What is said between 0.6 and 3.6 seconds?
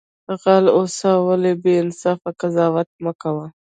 اوسه ولی بی انصافی قضاوت مکوه